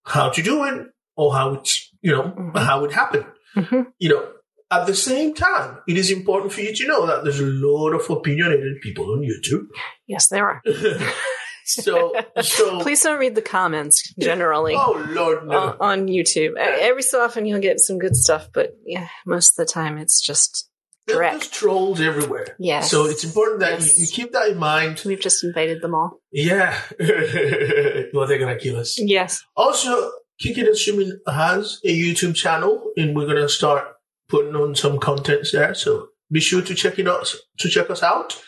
[0.06, 2.58] how to do it or how it's, you know, Mhm.
[2.58, 3.26] how it happened.
[3.56, 3.88] Mhm.
[4.00, 4.32] You know,
[4.70, 7.94] at the same time, it is important for you to know that there's a lot
[7.94, 9.66] of opinionated people on YouTube.
[10.08, 10.62] Yes, there are.
[11.68, 14.74] so, so, Please don't read the comments generally.
[14.76, 15.58] oh Lord, no.
[15.58, 16.56] on, on YouTube.
[16.58, 20.22] Every so often you'll get some good stuff, but yeah, most of the time it's
[20.22, 20.70] just
[21.10, 21.40] Correct.
[21.40, 22.58] There's trolls everywhere.
[22.60, 22.92] Yes.
[22.92, 23.98] So it's important that Yes.
[23.98, 25.02] you, you keep that in mind.
[25.06, 26.20] We've just invited them all.
[26.34, 26.78] Yeah.
[28.14, 29.00] well, they're gonna kill us.
[29.00, 29.42] Yes.
[29.56, 33.86] Also, Kicking and Streaming has a YouTube channel, and we're gonna start
[34.28, 35.74] putting on some contents there.
[35.74, 37.34] So be sure to check it out.
[37.60, 38.42] To check us out.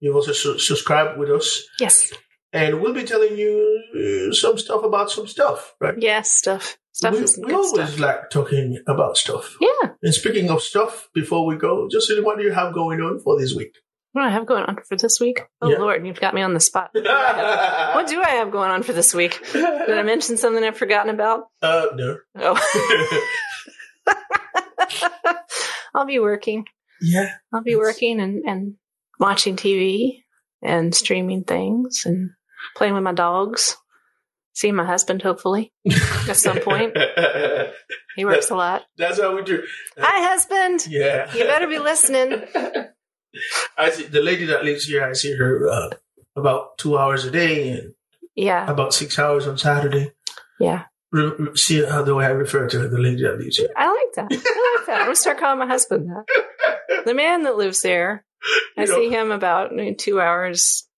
[0.00, 2.12] You've also su- subscribed with us, Yes.
[2.54, 5.94] And we'll be telling you uh, some stuff about some stuff, right?
[5.98, 6.32] Yes.
[6.32, 6.78] Stuff.
[6.92, 7.98] Stuff we is we always stuff.
[7.98, 9.56] like talking about stuff.
[9.60, 9.90] Yeah.
[10.02, 13.38] And speaking of stuff, before we go, just what do you have going on for
[13.38, 13.74] this week?
[14.12, 15.42] What do I have going on for this week?
[15.60, 15.78] Oh Yeah.
[15.78, 16.90] Lord, you've got me on the spot.
[16.92, 19.40] What do I have- what do I have going on for this week?
[19.52, 21.46] Did I mention something I've forgotten about?
[21.60, 22.18] Uh, no.
[22.38, 23.20] Oh.
[25.94, 26.64] I'll be working.
[27.00, 27.30] yeah.
[27.52, 28.74] I'll be working and, and
[29.18, 30.22] watching TV
[30.62, 32.30] and streaming things and
[32.76, 33.76] playing with my dogs.
[34.56, 35.72] Seeing my husband, hopefully,
[36.28, 36.96] at some point.
[38.16, 38.84] He works a lot.
[38.96, 39.64] That's how we do.
[39.98, 40.86] Hi, husband.
[40.88, 41.34] Yeah.
[41.34, 42.44] You better be listening.
[43.76, 45.02] I see the lady that lives here.
[45.04, 45.90] I see her uh,
[46.36, 47.94] about two hours a day and
[48.36, 48.70] Yeah.
[48.70, 50.12] about six hours on Saturday.
[50.60, 50.84] Yeah.
[51.10, 52.88] Re- see how do I refer to her?
[52.88, 53.70] The lady that lives here.
[53.76, 54.28] I like that.
[54.30, 54.96] I like that.
[55.00, 57.04] I'm going to start calling my husband that.
[57.04, 58.24] The man that lives there,
[58.78, 60.88] I You know- see him about two hours,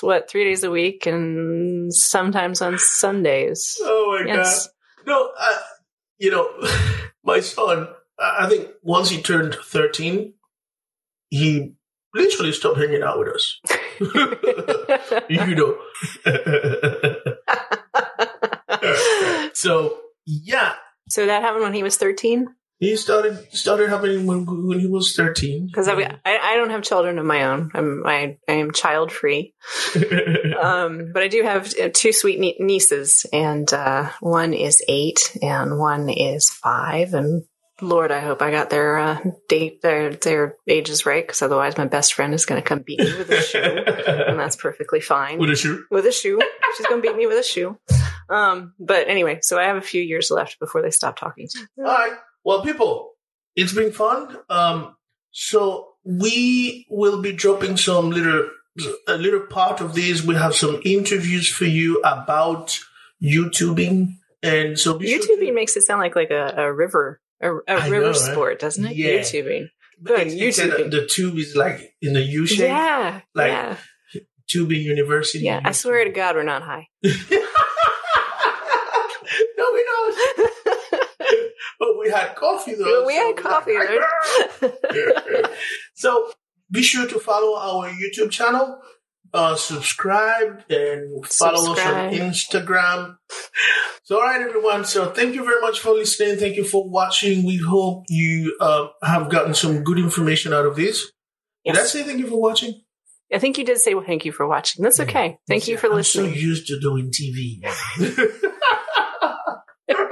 [0.00, 3.76] what, three days a week and sometimes on Sundays.
[3.82, 4.66] Oh my Yes.
[4.66, 4.72] god!
[5.06, 5.58] No, uh,
[6.18, 6.48] you know,
[7.24, 7.88] my son.
[8.18, 10.34] I I think once he turned thirteen,
[11.30, 11.74] he
[12.14, 13.60] literally stopped hanging out with us.
[15.28, 15.76] you know.
[19.54, 20.74] so yeah,
[21.08, 22.48] so that happened when he was 13?
[22.82, 25.68] He started started happening when when he was thirteen.
[25.68, 27.70] Because I, I, don't have children of my own.
[27.74, 29.54] I'm I, I am child free.
[30.62, 35.36] Um, but I do have uh, two sweet nie- nieces, and uh, one is eight,
[35.42, 37.14] and one is five.
[37.14, 37.42] And
[37.80, 41.86] Lord, I hope I got their uh, date their their ages right, because otherwise my
[41.86, 45.38] best friend is going to come beat me with a shoe, and that's perfectly fine.
[45.38, 45.84] with a shoe.
[45.90, 46.40] with a shoe,
[46.76, 47.76] she's going to beat me with a shoe.
[48.30, 51.48] Um, but anyway, so I have a few years left before they stop talking.
[51.48, 52.12] to All right.
[52.44, 53.12] Well, people,
[53.56, 54.36] it's been fun.
[54.48, 54.96] Um,
[55.30, 58.50] so we will be dropping some little,
[59.08, 60.22] a little part of this.
[60.22, 62.78] We have some interviews for you about
[63.22, 67.20] YouTubing, and so be sure to- YouTubing makes it sound like like a, a river.
[67.40, 68.16] a river know, right?
[68.16, 68.96] sport, doesn't it?
[68.96, 69.18] Yeah.
[69.20, 69.68] YouTubing.
[70.00, 70.90] But Good, YouTubing.
[70.90, 72.60] the, tube is like in the U shape.
[72.68, 73.76] Yeah, Like- yeah,
[74.48, 75.44] Tubing University.
[75.44, 75.60] yeah.
[75.64, 76.88] I swear to God, we're not high.
[77.04, 77.08] no,
[79.72, 80.18] we don't.
[81.78, 83.06] But we had coffee though.
[83.06, 83.74] we so had coffee.
[83.74, 85.50] like,
[85.94, 86.30] so
[86.70, 88.80] be sure to follow our YouTube channel,
[89.34, 92.12] uh, subscribe, and follow Subscribe.
[92.12, 93.16] us on Instagram.
[94.04, 94.84] So, all right, everyone.
[94.84, 96.36] So, thank you very much for listening.
[96.38, 97.44] Thank you for watching.
[97.46, 101.10] We hope you uh, have gotten some good information out of this.
[101.64, 102.82] Did I say thank you for watching?
[103.32, 104.82] I think you did say well, thank you for watching.
[104.82, 105.38] That's okay.
[105.48, 106.32] Thank you for I'm listening.
[106.32, 107.62] so used to doing TV.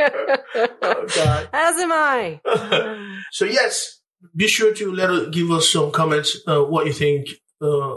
[0.01, 1.49] oh, God.
[1.53, 2.41] As am I.
[3.33, 4.01] so yes,
[4.35, 6.39] be sure to let us, give us some comments.
[6.47, 7.29] Uh, what you think?
[7.61, 7.97] Uh,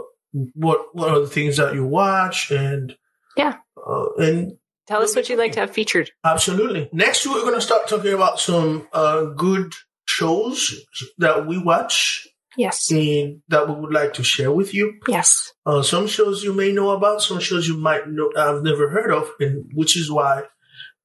[0.54, 2.50] what what are the things that you watch?
[2.50, 2.94] And
[3.36, 3.56] Yeah.
[3.76, 4.52] uh, and
[4.86, 6.10] Tell us what you'd like to have featured.
[6.24, 6.90] absolutely.
[6.92, 9.72] Next week we're going to start talking about some uh, good
[10.06, 10.74] shows
[11.16, 12.26] that we watch
[12.58, 12.90] Yes.
[12.92, 14.94] and that we would like to share with you.
[15.08, 15.52] Yes.
[15.64, 19.10] Uh, some shows you may know about, some shows you might know I've never heard
[19.10, 20.42] of, and which is why,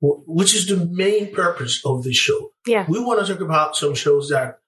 [0.01, 2.51] which is the main purpose of this show.
[2.65, 2.85] Yeah.
[2.87, 4.59] We want to talk about some shows that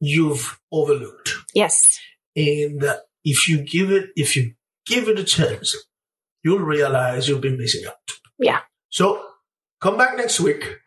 [0.00, 1.98] you've overlooked, Yes.
[2.36, 4.54] and that if you give it, if you
[4.86, 5.76] give it a chance,
[6.42, 8.12] you'll realize you'll be missing out.
[8.38, 8.60] Yeah.
[8.88, 9.22] So
[9.80, 10.78] come back next week.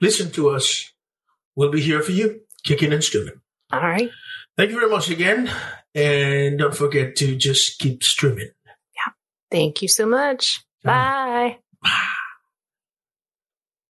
[0.00, 0.92] Listen to us.
[1.56, 3.40] We'll be here for you, kicking and streaming.
[3.72, 4.10] All right.
[4.56, 5.50] Thank you very much again,
[5.94, 8.50] and don't forget to just keep streaming.
[8.94, 9.12] Yeah.
[9.50, 10.62] Thank you so much.
[10.84, 11.58] Bye.
[11.82, 12.08] Bye.